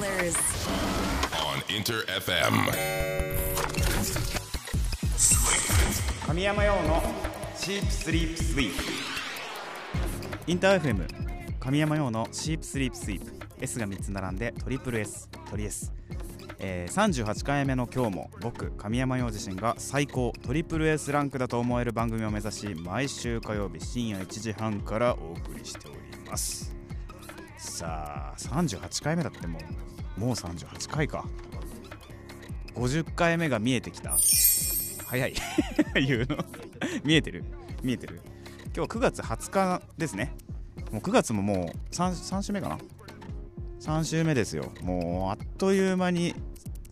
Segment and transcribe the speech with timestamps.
[0.00, 0.34] killers.
[1.34, 2.54] on Inter FM.
[6.26, 7.02] 神山用の
[7.56, 8.82] シープスリープスイープ
[10.46, 11.06] インター FM
[11.58, 15.92] 神山用のシープスリープスイープ S が3つ並んでトリプル S トリ S、
[16.58, 25.98] えー、38回目の今日も僕神山用自身が最高トリプル S ランクだと思える番組を目指し毎週火曜日深夜1時半からお送りしており
[26.30, 26.79] ます
[27.60, 29.58] さあ38回目だっても
[30.16, 30.20] う。
[30.20, 31.26] もう38回か。
[32.74, 34.16] 50回目が見えてきた。
[35.04, 35.34] 早い。
[35.94, 36.38] 言うの。
[37.04, 37.44] 見えてる。
[37.82, 38.22] 見えてる。
[38.66, 40.34] 今日は9月20日ですね。
[40.90, 42.78] もう9月ももう 3, 3週目かな。
[43.80, 44.72] 3週目ですよ。
[44.82, 46.34] もうあっという間に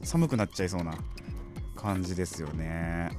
[0.02, 0.98] 寒くなっちゃいそうな
[1.76, 3.10] 感じですよね。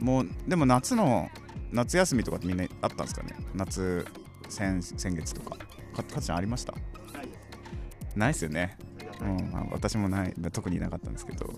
[0.00, 1.28] もうでも夏の
[1.72, 3.34] 夏休みとかってみんなあったんですかね。
[3.52, 4.06] 夏
[4.48, 5.56] 先先月とか。
[5.94, 6.74] かかっちゃんありました？
[8.16, 8.76] ないっすよね。
[9.20, 10.34] うんまあ、私もない。
[10.52, 11.52] 特になかったんですけど。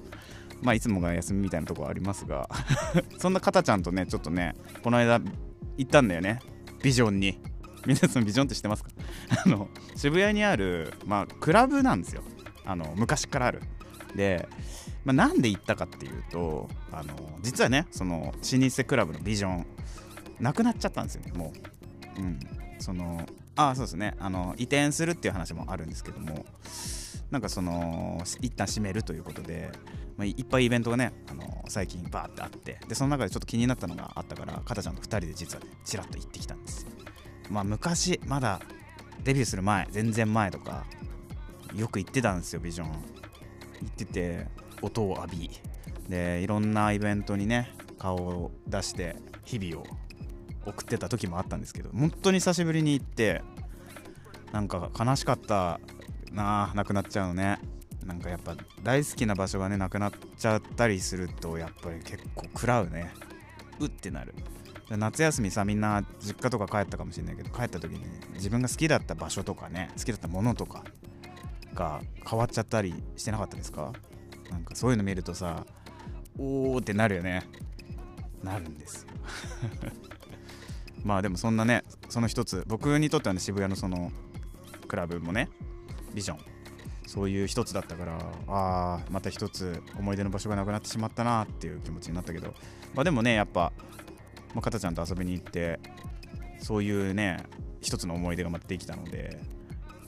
[0.63, 2.49] まあいつもが休みみたいなところありますが。
[3.19, 5.21] そんなかたちゃんとねちょっとねこの間
[5.77, 6.39] 行ったんだよね。
[6.83, 7.41] ビジョンに。
[7.87, 8.91] 皆さんビジョンって知ってますか？
[9.45, 12.23] あの渋谷にあるまあクラブなんですよ。
[12.65, 13.63] あの昔からある。
[14.15, 14.49] で、
[15.05, 19.67] まあ、なんで行ったかっていうとあの実はねその老舗クラブのビジョン
[20.41, 21.53] なくなっちゃったんですよねも
[22.17, 22.21] う。
[22.21, 22.39] うん。
[22.79, 24.15] そのあそうですね。
[24.19, 26.45] あの移転するっていう話もあるんですけども
[27.31, 29.71] なんかその一旦閉めるということで、
[30.17, 36.87] まあ、いっぱいイベントがねあの最近バーってあってでその中でちょっと気になったのがあったからかたちゃんと2人で実はねちらっと行ってきたんです。
[37.51, 38.61] まあ昔まだ
[39.23, 40.85] デビューする前全然前とか
[41.75, 42.89] よく行ってたんですよビジョン。
[42.89, 42.97] 行
[43.87, 44.47] ってて
[44.81, 45.51] 音を浴び
[46.09, 49.87] でいろんなイベントにね顔を出して日々を
[50.67, 53.43] 送ってた時もあったんですけど本当に久しぶりに行って
[54.53, 55.81] なんか悲しかった
[56.33, 57.59] なあなくなっちゃうのね。
[58.05, 63.13] なんかやっぱ大好きな場所がねなくなっちゃったりするとやっぱり結構食らうね。
[63.81, 64.35] うってなる。
[64.91, 68.05] 夏休みさみんな実家とか帰ったかもしれないけど帰った時に
[68.35, 70.85] 自分が好きだった場所とかね好きだったものとか
[71.73, 73.93] が変わっちゃったりしてなかったですか？
[74.51, 75.65] なんかそういうの見るとさ
[76.39, 77.43] おーってなるよね。
[78.43, 79.09] なるんですよ。
[81.05, 84.11] まあでもそんなねその一つ僕にとってはね渋谷のその
[84.89, 85.49] クラブもね
[86.15, 86.39] ビジョン
[87.07, 92.55] そういう一つだったからああまた一つ思い出の場所がなくなってしまったなっていう気持ちになったけど
[92.95, 93.73] まあでもねやっぱ、
[94.55, 95.79] まあ、かたちゃんと遊びに行って
[96.59, 97.45] そういうね
[97.83, 99.39] 一つの思い出がまたできたので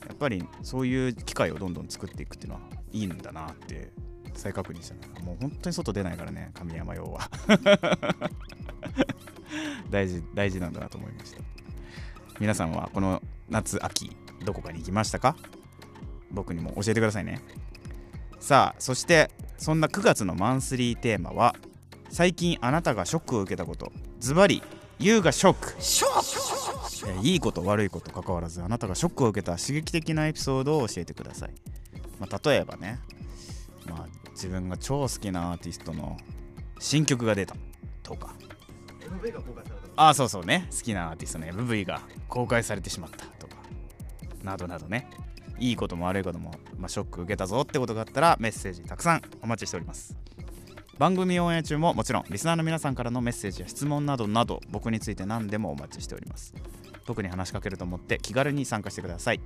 [0.07, 3.91] やっぱりそういう機会をどんどん作っていくっていうのはいいんだなって
[4.33, 7.29] 再確認したもう本当に外出ないからね神山用は。
[9.89, 11.41] 大事大事なんだなと思いました。
[12.39, 15.35] 皆さんはこの夏秋どこかに行きましたか？
[16.31, 17.41] 僕にも教えてくださいね。
[18.39, 21.55] さあそしてそんな9月のマンスリーテーマは
[22.09, 23.91] 最近あなたがショックを受けたこと。
[24.19, 24.61] ズバリ
[24.99, 25.81] You がショック。
[25.81, 31.51] ショック、えーいいこと悪いこと関わらずあなたがショックを受けた刺激的なエピソードを教えてください、
[32.19, 32.99] まあ、例えばね、
[33.85, 36.17] まあ、自分が超好きなアーティストの
[36.79, 37.55] 新曲が出た
[38.03, 38.33] とか
[39.19, 40.67] MV が公開されたああそうそうね。
[40.71, 43.55] 好きなアーティストの MV が公開されてしまったとか。
[44.43, 45.09] などなどね。
[45.59, 50.15] いいことも悪いことも、まあ、ショック受けたぞってことがあったらメッセージたくさんお待ちしております。
[50.99, 56.53] 番組オンエア中ももちろんリスナーの皆さんからのメッセージや質問などなど僕について何でもお待ちしております。
[57.05, 59.41] 僕に話しかけると思って気軽に参加してください。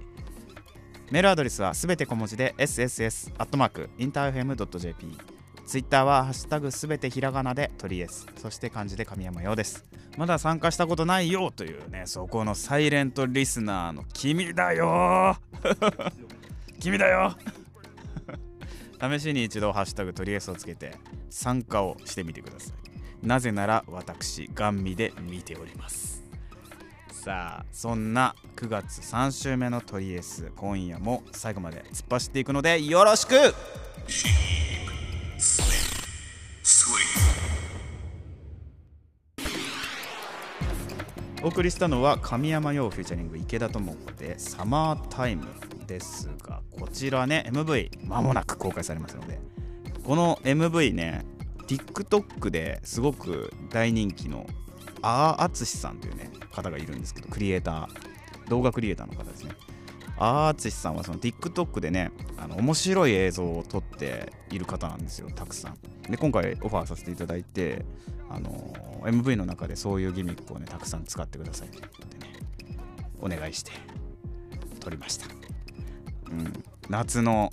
[1.11, 5.30] メールアドレスはすべて小文字で sss.interfm.jp
[5.71, 9.85] ツイッターはハッシュタグすべてひらがなでトリエスそして漢字で神山ようです。
[10.17, 15.37] まだ参加したことないよというねそこのサイレントリスナーの君だよ。
[16.81, 17.37] 君だよ。
[19.17, 20.97] 試しに一度ハッシュタグトリエスをつけて
[21.29, 22.73] 参加をしてみてくださ
[23.23, 23.25] い。
[23.25, 26.21] なぜなら私ガン見で見ております。
[27.13, 33.55] さあそんな9月3週目のトリエス今夜も最後まで突っ走っていくのでよろしく!
[41.43, 45.47] お送りしたのは神山陽フューチャリング池田智子でサマータイム
[45.87, 49.39] ですがこちらね MV 間もなく公開されますので
[50.03, 51.25] この MV ね
[51.65, 54.45] TikTok ですごく大人気の
[55.01, 59.51] あーあつしさんというね方がいるんですけどクリエイター動画クリエイターの方ですね。
[60.23, 65.77] あーつしさんはその TikTok でねあの面白い映像を撮っている方なんですよたくさん。
[66.11, 67.83] で今回オファーさせていただいて
[68.29, 68.51] あの
[69.01, 72.33] MV の中でそういうギミックをねたくさん使ってくださいということでね
[73.19, 73.71] お願いして
[74.79, 75.25] 撮りました。
[76.29, 76.63] うん。
[76.87, 77.49] 夏の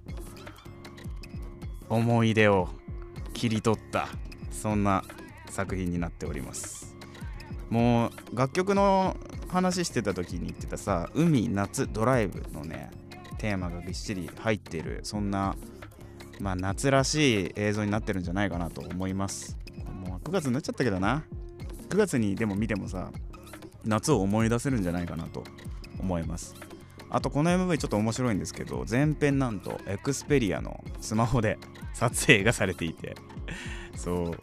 [1.88, 2.69] 思い出を
[3.32, 4.09] 切り取った
[4.50, 5.05] そんな
[5.49, 6.94] 作品になっております。
[7.70, 9.17] もう楽曲の
[9.49, 12.91] 話してた時に言ってたさ海夏ドライブのね
[13.39, 15.56] テーマがびっしり入ってるそんな
[16.41, 19.56] まあ夏らしい映像になってるんじゃないかなと思います。
[20.05, 21.25] もう9月になっちゃったけどな。
[21.89, 23.11] 9月にでも見てもさ
[23.85, 25.43] 夏を思い出せるんじゃないかなと
[25.99, 26.55] 思います。
[27.11, 31.59] あとこの MV ちょっと面白いんですけど前編なんとエクスペリアのスマホで
[31.94, 33.17] 撮影がされていて。
[33.97, 34.41] そう。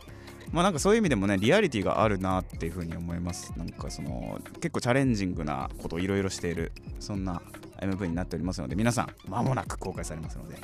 [0.55, 3.51] まあなんかそういう意味でもねリアリティがあるなっていうふうに思います。
[3.57, 6.71] なんかその結構チャレンジングなことをいろいろしている
[7.01, 7.41] そんな
[7.81, 10.55] MV になっておりますので皆さん間もなく公開されますので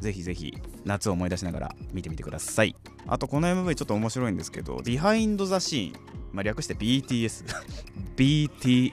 [0.00, 0.52] ぜひぜひ
[0.84, 2.76] 夏を思い出しながら見てみてください。
[3.06, 6.00] あとこの MV ちょっと面白いんですけどビハインド・ザ・シーン、
[6.34, 7.46] まあ、略して BTS
[8.14, 8.92] BTS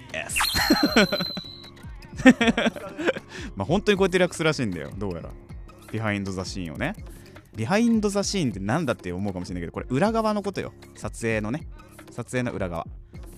[3.58, 5.32] まあ本当にこうやって略すらしいんだよどうやら。
[5.92, 6.96] ビハインド・ザ・シーンをね。
[7.60, 10.72] ビハインド・ザ・シーンって何だって思うかもしれないけどこれ裏側のことよ。
[10.96, 11.68] 撮影のね。
[12.10, 12.88] 撮影の裏側。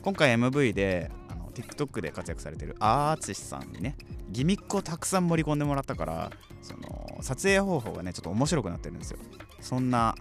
[0.03, 3.95] 今回 MV であの TikTok で活躍されてるアーツシさんにね
[4.29, 6.31] ギミックをたくさん盛り込んでもらったから
[6.62, 9.18] その撮影方法がねちょっと面白くなってるんですよ。
[9.59, 10.13] そんな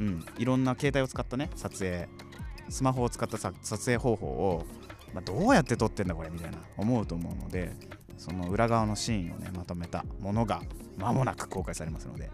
[0.00, 2.08] うんいろんな携帯を使ったね撮影。
[2.70, 3.54] スマホを使った撮
[3.84, 4.66] 影方法を、
[5.12, 7.70] まあ、どうやって撮ってんだこれみたいな思うと思うので
[8.16, 10.60] その裏側のシーンをねまとめたものが
[10.98, 12.30] 間もなく公開されますので、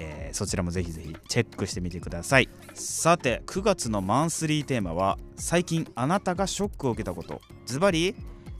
[0.00, 2.48] えー、そちらもぜひぜひチェックしてみてください。
[2.74, 7.40] さて9月のマンスリーテーマは最近あなたがショックを受けたこと。
[7.66, 8.16] ズバリ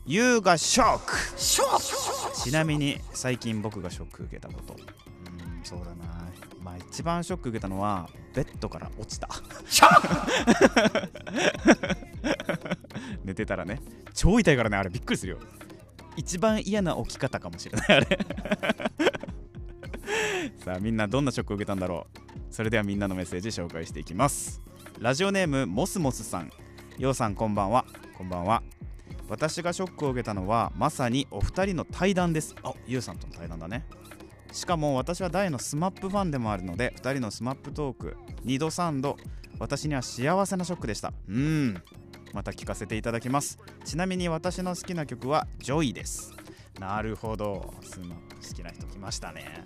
[0.06, 1.14] You がショック。
[2.42, 4.74] ちなみに最近僕がショック受けたこと。
[4.74, 6.28] うんそうだな。
[6.62, 9.28] まあ一番ショック受けたのはベッドから落ちた。
[13.24, 13.80] 寝てたらね。
[14.12, 14.90] 超痛いからねあれ。
[14.90, 15.38] びっくりするよ。
[16.16, 18.18] 一番嫌な起き方かもしれないあれ
[20.64, 22.18] さあみんなどんなショックを受けたんだろう？
[22.50, 24.60] それではみんなのメッセージ紹介していきます。
[24.98, 26.50] ラジオネームモスモスさん。
[26.98, 27.86] ようさんこんばんは。
[28.18, 28.62] こんばんは。
[29.28, 32.54] 私がショックを受けたのはまさにお二人の対談です。
[32.62, 33.86] あゆうさんとの対談だね。
[34.52, 39.16] しかも私は大の SMAP ファンでもあるので2人の SMAP トーク2度3度
[39.58, 41.12] 私には幸せなショックでした。
[41.28, 41.82] うん。
[42.34, 43.58] また聞かせていただきます。
[43.84, 46.34] ちなみに私の好きな曲は「Joy です。
[46.78, 47.72] なるほど。
[47.80, 48.08] SMAP
[48.48, 49.64] 好きな人来ましたね。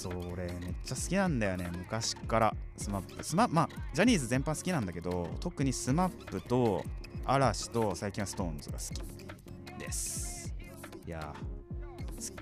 [0.00, 1.70] それめっちゃ好きなんだよね。
[1.76, 2.54] 昔から。
[2.78, 6.82] SMAP スマまあジャニーズ全般好きなんだけど特に SMAP と
[7.26, 10.54] 嵐と最近は SixTONES が好きです。
[11.06, 11.34] いや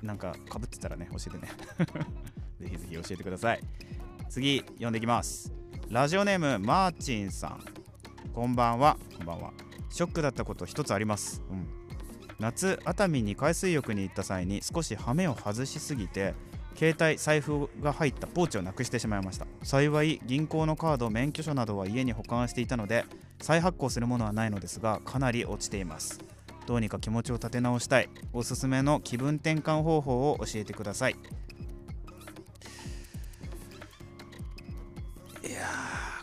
[0.02, 1.52] なんかかぶってたらね教えてね。
[2.60, 3.60] ぜひぜひ教えてください。
[4.28, 5.52] 次読んでいきます。
[5.88, 7.64] ラジオネームマーチンさん。
[8.32, 8.96] こんばんは。
[9.16, 9.52] こんばんは。
[9.90, 11.66] ショックだったこと一つあります、うん、
[12.38, 16.34] 夏熱海に海水浴に行った際に少し羽目を外しすぎて
[16.79, 19.49] 携帯財布が入ったポーチをなくしてしまいました。
[19.65, 23.05] 幸い銀行のカード免許証などは家に保管していたので
[23.41, 26.21] 再発行するものはないのですがかなり落ちています。
[26.69, 28.09] どうにか気持ちを立て直したい。
[28.33, 31.17] おすすめの気分転換方法を教えてください。
[35.43, 35.67] いや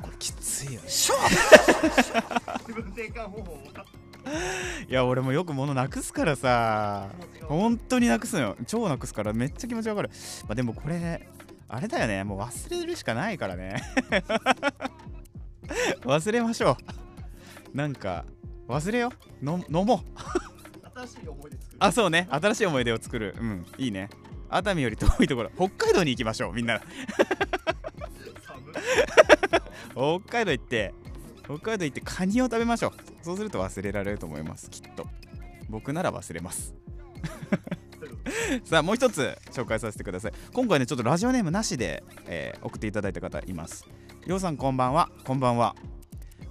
[0.02, 0.88] これきついよね。
[2.66, 3.60] 気分転換方法
[4.90, 7.10] いや俺もよく物なくすからさ。
[7.44, 8.56] 本当になくすのよ。
[8.68, 10.10] 超なくすからめっちゃ気持ちわかる、
[10.44, 11.28] まあ、でもこれ
[11.68, 12.24] あれだよね。
[12.24, 13.82] もう忘れるしかないからね。
[16.04, 16.78] 忘れましょ
[17.74, 17.78] う。
[17.78, 18.26] なんか
[18.68, 19.12] 忘れよ
[19.42, 20.00] の飲もう。
[20.96, 21.78] 新しい思い出作る。
[21.80, 22.28] あそうね。
[22.30, 23.36] 新しい思い出を作る。
[23.40, 24.10] うんいいね。
[24.50, 25.52] 熱海より遠いところ。
[25.56, 26.82] 北海道に行きましょうみんな。
[29.96, 30.94] 寒北海道行って
[31.44, 35.08] 北海道行ってカニを食べましょうそうすると忘れられると思いますきっと。
[35.68, 36.76] 僕なら忘れます。
[38.64, 40.32] さあもう一つ紹介させてください。
[40.54, 43.84] 今回ねちょっとラジオネームなしで、えー送っていただいた方います。
[44.28, 45.10] ようさんこんばんは。
[45.24, 45.76] こんばんは。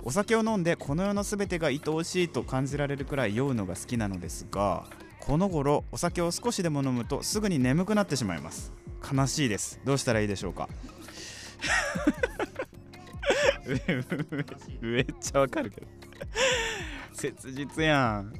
[0.02, 4.84] お酒を飲んでこの世の全てが愛おしいと感じられるくらい酔うのが好きなのですが
[5.20, 8.72] この頃お酒を少しでも飲むとすぐに眠くなってしまいます。
[9.12, 9.78] 悲しいです。
[9.84, 10.68] どうしたらいいでしょうか？
[14.80, 15.86] めっちゃわかるけど。
[17.12, 18.34] 切実やん。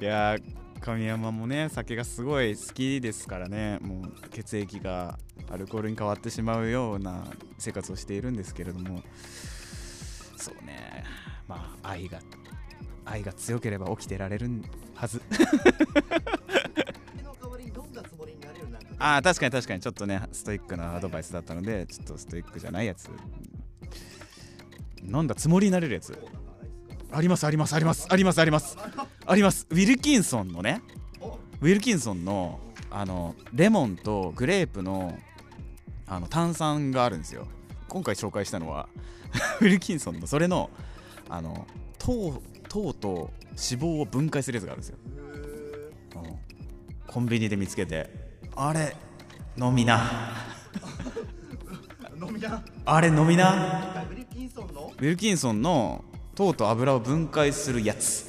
[0.00, 0.42] いやー
[0.80, 3.78] 神山もね酒がすごい好きですからね。
[3.80, 5.18] もう血液が
[5.50, 7.24] アルコールに変わってしまうような
[7.58, 9.02] 生活をしているんですけれども。
[10.36, 11.04] そうね。
[11.46, 12.18] まあ愛が
[13.04, 14.48] 愛が強ければ起きてられる
[14.94, 15.22] はず。
[18.98, 19.80] ああ確かに確かに。
[19.80, 23.08] ちょっとねストイックなアドバイスだったのでちょっとストイックじゃないやつ
[25.04, 26.16] 飲んだつもりになれるやつ。
[27.14, 28.76] ありますありますありますありますあります。
[29.26, 29.66] あります。
[29.70, 30.82] ウィルキンソンのね
[31.20, 32.58] おウィルキンソンの
[32.90, 35.18] あのレモンとグレープの
[36.06, 37.46] あの炭酸があるんですよ。
[37.88, 38.88] 今回紹介したのは
[39.60, 40.70] ウィルキンソンのそれの
[41.28, 41.66] あの
[41.98, 44.96] 糖糖と脂肪を分解するやつがあるんですよ、
[46.16, 46.38] うん。
[47.06, 48.10] コンビニで見つけて
[48.56, 48.96] あれ
[49.58, 50.34] 飲みな。
[52.20, 52.62] 飲みな。
[52.84, 54.04] あれ飲みな
[55.02, 56.04] ウィルキンソンの
[56.36, 58.28] 糖と油を分解するやつ。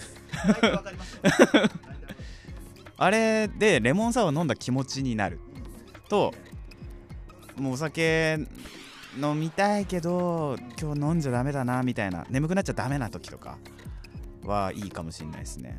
[2.98, 5.40] あれでレモンサワー飲んだ気持ちになる。
[6.10, 6.34] と
[7.58, 8.40] もうお酒
[9.22, 12.26] 飲みたいけど今日飲んじゃダメだなみたいな。
[12.32, 13.60] 眠くなっちゃダメな時とか
[14.44, 14.80] はい。
[14.80, 15.78] いかもしれないですね、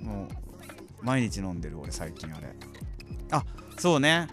[0.00, 0.06] うん。
[0.06, 0.28] も
[1.02, 2.46] う毎日飲んでる俺最近あれ。
[3.30, 3.44] あ
[3.76, 4.28] そうね。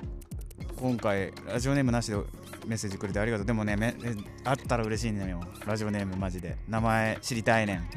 [0.77, 2.17] 今回ラジオネームなしで
[2.65, 3.45] メッセージくれてありがとう。
[3.45, 3.95] でもねめ
[4.43, 6.57] あったら嬉しいねよラジオネームマジで。
[6.67, 7.89] 名前知りたいねん。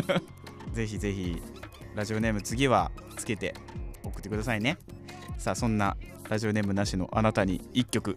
[0.74, 1.42] ぜひぜひ
[1.94, 3.54] ラジオネーム次はつけて
[4.02, 4.78] 送ってくださいね。
[5.38, 5.96] さあそんな
[6.28, 8.16] ラジオネームなしのあなたに1曲。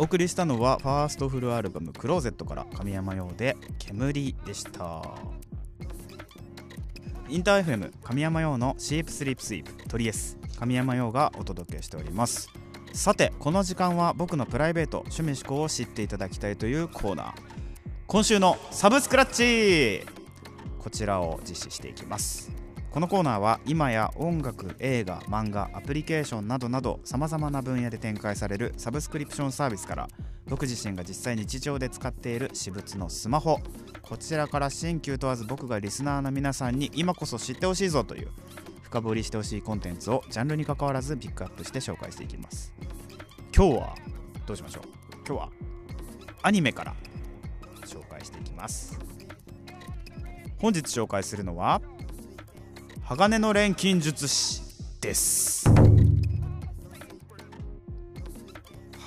[0.00, 5.02] お送りしたのはファーストフルアルバム「クローゼット」から神山用で「煙」でした。
[7.30, 12.48] インター FM 神山用のシープスリープスイープトリエス神山用がお届けしております。
[12.94, 17.32] さてこの時間は僕のプライベート趣味思考を知っていただきたいというコーナー。
[18.06, 20.06] 今週のサブスクラッチ
[20.78, 22.50] こちらを実施していきます。
[22.90, 30.08] このコーナーは今や音楽映画漫画アプリケーションなどなどさまざまな分野で展開されるサブスクリプションサービスから
[30.46, 33.60] 僕自身が実際日常で使っている私物のスマホ
[34.02, 38.28] こちらから新旧問わず僕がリスナーの皆さんに今こそ知ってほしいぞという
[38.82, 42.72] 深掘りしてほしいコンテンツをジャンルに関わらずピックアップして紹介していきます。
[43.54, 43.94] 今日は
[44.46, 44.82] どうしましょう？
[45.26, 45.50] 今日は
[46.42, 46.94] アニメから。
[47.84, 48.98] 紹介していきます。
[50.58, 51.80] 本日紹介するのは
[53.02, 54.60] 鋼の錬金術師
[55.00, 55.77] です。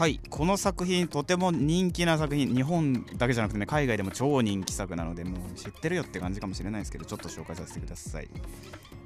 [0.01, 0.19] はい。
[0.31, 2.55] この作品とても人気な作品。
[2.55, 8.27] 日本だけじゃなくてね海外でも超人気作なのでもう知ってるよって感じかもしれないですけどちょっと紹介させてください、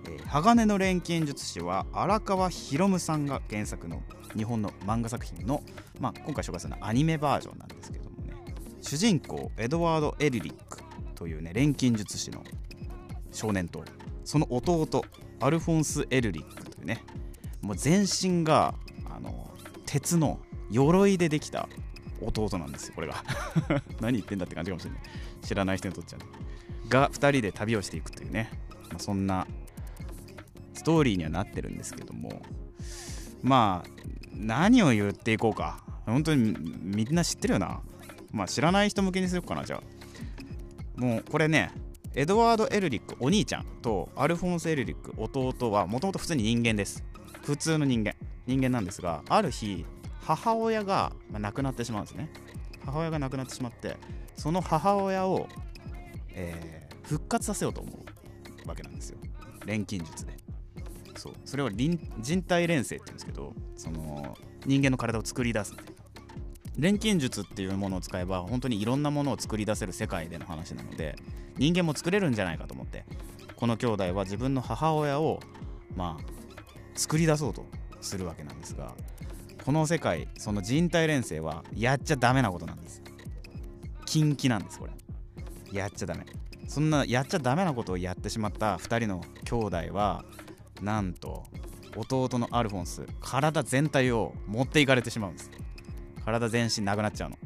[0.08, 4.04] えー鋼の錬金術師は荒川博夢さんが原作の
[4.38, 5.64] 日本の漫画作品の、
[6.00, 8.34] まあ、今回紹介するのはアニメバージョンなんですけどもね。
[8.80, 10.78] 主人公エドワード・エリリック
[11.14, 12.42] というね錬金術師の
[13.34, 13.84] 少年と
[14.24, 15.04] その弟
[15.42, 17.04] アルフォンス・エルリックというね
[17.62, 18.75] もう全身が
[19.14, 19.52] あの
[19.86, 20.40] 鉄の
[20.72, 21.68] 鎧でできた
[22.22, 23.24] 弟なんですよこれが。
[24.02, 25.02] 何言ってんだって感じかもしれない。
[25.42, 26.26] 知らない人にとっちゃね。
[26.90, 28.50] が2人で旅をしていくというね、
[28.90, 29.48] まあ、そんな
[30.74, 32.42] ストーリーにはなってるんですけども。
[33.42, 33.90] まあ
[34.34, 35.84] 何を言っていこうか。
[36.06, 37.82] 本当にみんな知ってるよな。
[38.32, 41.00] まあ知らない人向けにするかなじゃあ。
[41.00, 41.72] もうこれね
[42.16, 47.04] エドワード・エルリックお兄ちゃんとアルフォンス・エルリック弟はもともと普通に人間です。
[47.44, 48.16] 普通の人間。
[48.48, 49.86] 人間なんですがある日
[50.25, 52.29] 母親が、まあ亡くなってしまうんですね。
[52.86, 53.98] 母親が亡くなってしまって
[54.36, 55.48] その母親を、
[56.34, 57.91] えー復活させようと思
[58.65, 59.20] うわけなんですよ。
[59.65, 60.36] 錬金術で。
[61.15, 61.34] そう。
[61.46, 61.98] それを人
[62.44, 65.74] 体錬成って言うんですけどその人間の体を作り出す
[66.77, 71.15] 錬金術っていうものを使えば本当にいろんなものを作り出せる世界での話なので
[71.58, 73.05] 人間も作れるんじゃないかと思って
[73.55, 75.39] この兄弟は自分の母親を
[75.96, 76.24] まあ
[76.96, 77.65] 作り出そうと
[78.01, 78.94] するわけなんですが
[79.66, 83.02] この世界その人体錬成はやっちゃダメなことなんです
[84.06, 84.94] 禁忌なんですこれ。
[85.72, 86.24] やっちゃダメ。
[86.68, 90.24] そんなやっちゃダメなことをやってしまった2人の兄弟は
[90.82, 91.44] なんと
[91.96, 95.50] 弟のアルフォンス体全体を持っていかれてしまうんです。
[96.24, 97.38] 体全身なくなっちゃうの。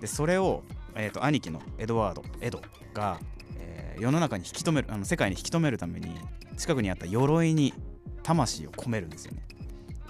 [0.00, 0.62] でそれを、
[0.94, 2.62] えー、と兄貴のエドワードエド
[2.94, 3.18] が、
[3.58, 6.16] えー世の中に引き止めるあの世界に引き止めるために
[6.56, 7.74] 近くにあった鎧に
[8.22, 9.42] 魂を込めるんですよね。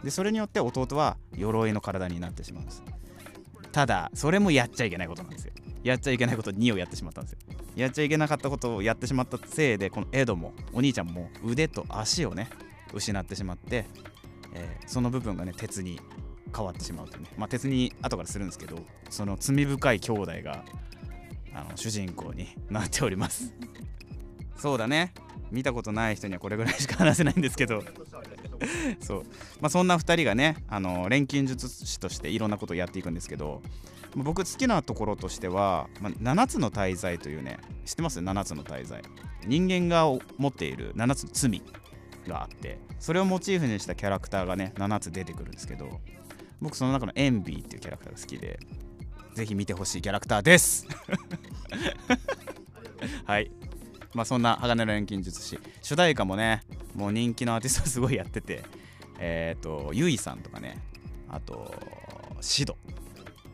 [0.04, 2.83] でそれによって弟は鎧の体になってしまうんです。
[3.73, 5.52] ただそれもやっちゃいけないことなんですよ。
[5.83, 7.38] やっちゃいけないこと2をやってしまったんですよ。
[7.76, 12.49] やっちゃいけなかったことをやってしまったせいでこのエドもお兄ちゃんも腕と足をね
[12.92, 13.87] 失ってしまって、
[14.54, 16.00] えーその部分がね鉄に
[16.54, 17.28] 変わってしまうというね。
[17.37, 18.78] まあ鉄に後からするんですけど
[19.09, 20.64] その罪深い兄弟が
[21.54, 23.54] あの主人公になっております。
[24.57, 25.14] そうだね。
[25.50, 27.83] 見たことない人にはこれぐらいしか話せないんですけど。
[29.00, 29.22] そう、
[29.60, 33.62] まあ、そんな2人がねあの錬金術師としていろんなことをやっていくんですけど
[34.14, 39.02] まあ僕好きなところとしては、まあ、7つの大罪というね知ってます？7つの大罪。
[39.46, 40.04] 人間が
[40.36, 41.62] 持っている7つの罪
[42.28, 46.00] があってそれをモチーフにしたキャラクターがね7つ出てくるんですけど
[46.60, 48.60] 僕その中のエンビーっていうキャラクターが好きで
[49.34, 50.86] ぜひ見てほしいキャラクターです！
[53.24, 53.50] はい。
[54.12, 55.58] まあそんな鋼の錬金術師。
[55.82, 56.62] 主題歌もね
[56.94, 58.62] もう人気のアーティストすごいやってて
[59.18, 60.78] えっ、とゆいさんとかね
[61.28, 61.75] あと
[62.40, 62.76] シド。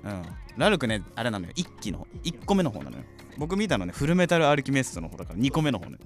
[0.05, 0.23] うん。
[0.57, 1.53] ラルクねあれなのよ。
[1.57, 3.05] 1期の1個目の方なのよ。
[3.39, 5.99] 僕見たのねフルメタルアルキメストの方だから2個目の方ね。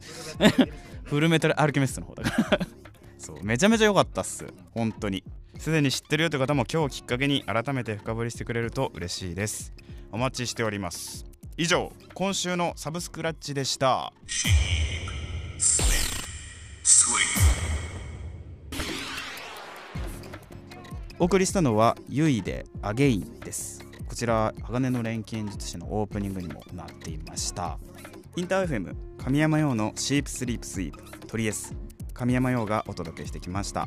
[1.05, 2.67] フルメタルアルキメストの方だから。
[3.19, 4.47] そうめちゃめちゃ良かったっす。
[4.73, 5.23] 本当に。
[5.59, 9.75] すでに知ってるよという方も今日きっかけに改めて深掘りしてくれると嬉しいです。
[10.11, 11.27] お待ちしております。
[11.57, 14.13] 以上今週のサブスクラッチでした。
[21.21, 23.85] お送りしたのはゆいでアゲインです。
[24.09, 27.79] こちら鋼の錬金術師のオープニングにもなっていました。
[28.37, 31.77] インター FM 神山用のシープスリープスイープトリエス。
[32.15, 33.87] 神山用がお届けしてきました。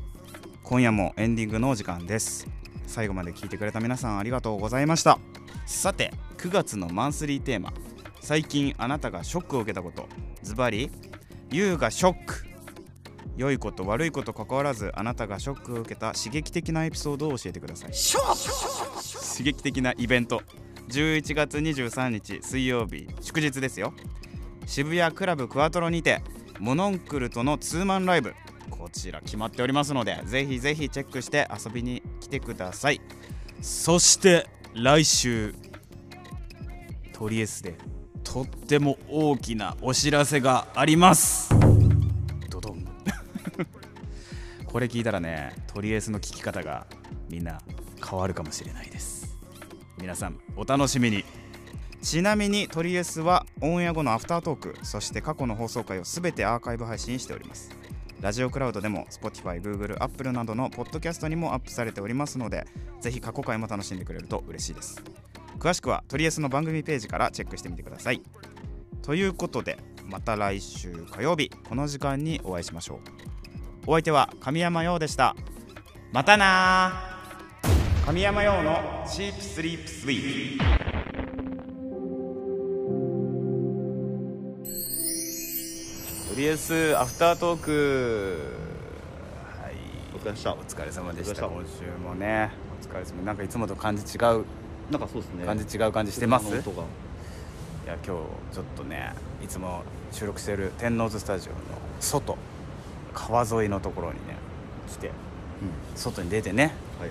[0.61, 2.47] 今夜もエンディングのお時間です。
[2.85, 5.17] 最後まで聞いてくれた皆さんありがとうございました。
[5.65, 7.73] さて9月のマンスリーテーマ。
[8.21, 10.07] 最近あなたがショックを受けたこと。
[10.43, 10.91] ズバリ
[11.49, 12.52] YOU がショック。
[13.35, 17.91] 良いこと悪いこと関わらずあなたがショックを受けた刺激的なエピソードを教えてください。
[17.91, 20.41] 刺激的なイベント。
[20.89, 23.93] 11月23日水曜日祝日ですよ。
[24.65, 26.21] 渋谷クラブクワトロにて
[26.59, 28.33] モノンクルとのツーマンライブ。
[28.69, 33.01] こちら決まっておりますのでぜひぜひチェックして遊びに来てください。
[33.61, 35.55] そして来週
[37.13, 37.75] トリエスで
[38.23, 41.62] とっても大きなお知らせがあります。
[44.73, 46.87] これ聞いたらねトリエスの聞き方が
[47.29, 47.61] みんな
[48.03, 49.37] 変わるかもしれないです。
[49.99, 51.23] 皆さんお楽しみに。
[52.01, 57.69] ちなみにトリエスはオンエア後のアフタートークそして過去の放送回を全てアーカイブ配信しております。
[58.19, 62.65] ラジオクラウドでも Spotify、Google、Apple などのポッドキャストにもアップされておりますので
[62.99, 65.03] ぜひ過去回も楽しんでくれると嬉しいです。
[65.59, 68.23] 詳しくはトリエスの番組ページからチェックしてみてください。
[69.03, 69.77] ということで
[70.09, 72.95] また来週火曜日この時間にお会いしましょ
[73.29, 73.32] う。
[73.85, 75.35] お相手は神山陽でした。
[76.13, 77.19] またな
[78.05, 80.57] 神山陽のチープスリープスイー
[86.29, 88.37] とりあえずアフタートーク。
[89.61, 89.73] はい。
[90.15, 90.53] お疲れ様でした。
[90.53, 91.45] お疲れ様でした。
[91.45, 93.21] 今週もねお疲れ様。
[93.23, 94.45] なんかいつもと感じ違う。
[94.91, 95.45] なんかそうですね。
[95.45, 96.47] 感じ違う感じしてます？
[96.47, 96.63] いや
[97.95, 101.57] 今日ちょっとねいつも収録してる天王洲スタジオの
[101.99, 102.37] 外
[103.13, 104.35] 川沿いのところにね
[104.87, 105.11] 来て、
[105.95, 107.09] 外に出てねはい。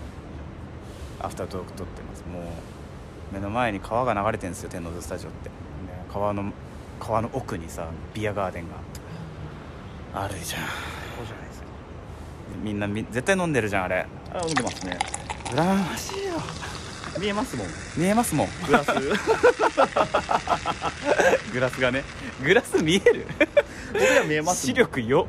[1.20, 2.24] アフタートーク撮ってます。
[2.32, 2.42] もう
[3.34, 5.54] 目の前に川が流れてるんですよ天王洲スタジオって、ね、
[6.12, 6.52] 川の
[7.00, 8.76] 川の奥にさビアガーデンが
[10.22, 10.62] あるじゃん。
[10.62, 10.68] こ
[11.22, 11.66] うじゃないですか。
[12.62, 14.06] みんなみ絶対飲んでるじゃんあれ。
[14.32, 14.98] あ飲んでますね。
[15.46, 16.34] 羨ましいよ。
[17.18, 17.66] 見えますもん。
[17.96, 18.48] 見えますもん。
[18.66, 18.92] グラス。
[21.52, 22.04] グラスがね。
[22.42, 23.26] グラス見える。
[23.92, 25.28] 僕には見えます視力よ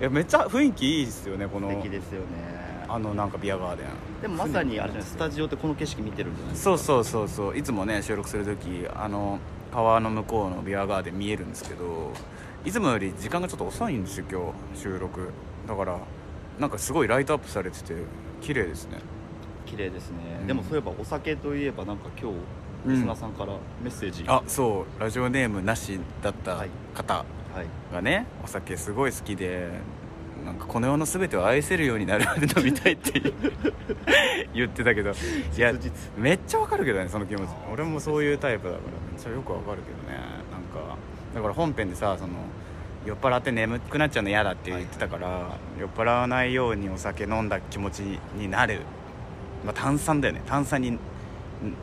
[0.00, 2.26] いやめっちゃ雰囲気いいですよねこの素敵ですよね。
[2.88, 3.86] あのなんかビアガーデン。
[4.22, 6.78] でもまさにあれじゃないスタジオってこの景色見てるんじゃないですか。
[6.78, 7.58] そうそうそうそう。
[7.58, 9.38] いつもね収録する時あの
[9.72, 12.12] 川の向こうのビアガーデン見えるんですけど
[12.64, 14.40] いつもより時間がちょっと遅いんですよ今
[14.74, 15.28] 日収録。
[15.68, 15.98] だから
[16.58, 17.94] なんかすごいライトアップされてて
[18.40, 18.98] 綺麗ですね。
[19.66, 20.46] 綺麗ですね、うん。
[20.46, 22.36] でもそういえばお酒といえばなんか今日
[22.86, 22.94] うん。
[22.94, 23.52] リスナーさんから
[23.84, 25.00] メッセージ、あそう。
[25.00, 27.18] ラジオネームなしだったはい方。
[27.18, 27.39] はい
[27.92, 29.68] がねお酒すごい好きで
[30.44, 33.20] なんかこの世の全てを愛せるようになるまで飲みたいって
[34.54, 35.92] 言ってたけどいや実。
[36.16, 37.50] めっちゃわかるけどねその気持ち。
[37.72, 40.18] 俺もそういうタイプだからめっちゃよくわかるけどね
[40.50, 40.96] なんか
[41.34, 42.32] だから本編でさその
[43.06, 48.00] 酔っ払って眠くなっちゃうの嫌だって言ってたから、酔っ払わないようにお酒飲んだ気持ち
[48.36, 48.80] になる、
[49.64, 50.42] まあ、炭酸だよね。
[50.46, 50.96] 炭酸にっ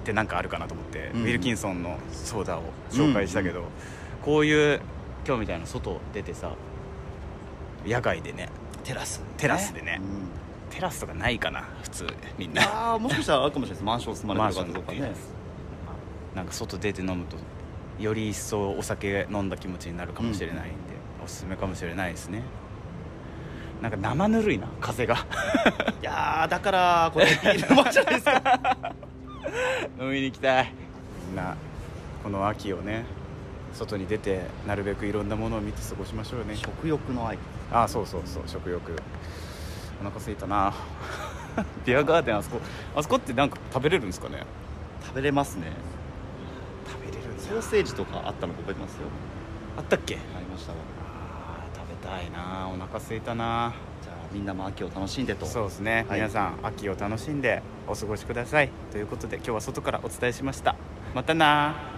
[0.04, 1.22] てなんかあるかなと思って、うん。
[1.24, 3.64] ウィルキンソンのソーダを紹介したけど、
[4.24, 4.80] こういう
[5.28, 6.54] 今日みたいな外出てさ
[7.86, 8.48] 野外でね
[8.86, 10.00] テラステラスでね。
[10.02, 10.74] うん。
[10.74, 12.62] テラスとかないかな普通みんな。
[12.64, 13.84] ああもしかしたらあるかもしれないです。
[13.84, 15.12] マンション住まれてる方とかね。
[16.34, 17.36] なんか外出て飲むと
[18.02, 20.70] より一層お酒飲んだ気持ちになるかもしれないんで、
[21.26, 22.44] おすすめかもしれないですね。
[23.82, 25.16] なんか生ぬるいな風が。
[26.02, 28.96] いやーだからこれビールマンじゃないですか。
[30.00, 30.74] 飲みに行きたい。
[31.28, 31.58] みんな
[32.24, 33.04] この秋をね
[33.78, 36.56] 外に出てなるべくいろんなものを見て過ごしましょうね。
[36.56, 37.38] 食欲の愛。
[37.72, 38.92] ああそうそうそう食欲。
[40.02, 40.74] お腹空いたな。
[41.86, 42.60] ビアガーデンあそこ
[42.96, 44.44] あそこってなんか食べれるんですかね？
[45.04, 45.72] 食べれますね。
[46.88, 49.08] 食べれるんソーセージとかあったの覚えてますよ。
[49.78, 50.16] あったっけ？
[50.16, 50.78] ありましたわ。
[51.04, 52.68] あー食べたいな。
[52.68, 53.74] お腹空いたな。
[54.02, 55.46] じゃあみんなも秋を楽しんでと。
[55.46, 56.20] そうですね、はい。
[56.20, 58.70] 皆さん秋を楽しんでお過ごしください。
[58.92, 60.76] ということで今日は外からお伝えしました。
[61.16, 61.97] またな